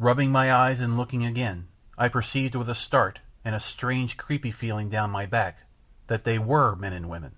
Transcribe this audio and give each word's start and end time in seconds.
Rubbing 0.00 0.32
my 0.32 0.52
eyes 0.52 0.80
and 0.80 0.96
looking 0.96 1.24
again 1.24 1.68
I 1.96 2.08
perceived 2.08 2.56
with 2.56 2.68
a 2.68 2.74
start 2.74 3.20
and 3.44 3.54
a 3.54 3.60
strange 3.60 4.16
creepy 4.16 4.50
feeling 4.50 4.90
down 4.90 5.12
my 5.12 5.24
back 5.24 5.58
that 6.08 6.24
they 6.24 6.36
WERE 6.36 6.74
men 6.74 6.92
and 6.94 7.08
women! 7.08 7.36